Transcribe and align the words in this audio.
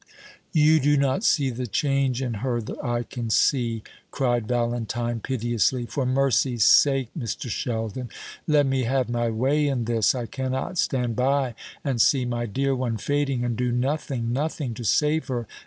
"You 0.51 0.79
do 0.79 0.97
not 0.97 1.23
see 1.23 1.51
the 1.51 1.67
change 1.67 2.23
in 2.23 2.33
her 2.41 2.59
that 2.59 2.83
I 2.83 3.03
can 3.03 3.29
see," 3.29 3.83
cried 4.09 4.47
Valentine 4.47 5.19
piteously. 5.19 5.85
"For 5.85 6.07
mercy's 6.07 6.63
sake, 6.63 7.09
Mr. 7.15 7.51
Sheldon, 7.51 8.09
let 8.47 8.65
me 8.65 8.85
have 8.85 9.09
my 9.09 9.29
way 9.29 9.67
in 9.67 9.85
this. 9.85 10.15
I 10.15 10.25
cannot 10.25 10.79
stand 10.79 11.15
by 11.15 11.53
and 11.83 12.01
see 12.01 12.25
my 12.25 12.47
dear 12.47 12.75
one 12.75 12.97
fading 12.97 13.43
and 13.45 13.55
do 13.55 13.71
nothing 13.71 14.33
nothing 14.33 14.73
to 14.73 14.83
save 14.83 15.27
her. 15.27 15.45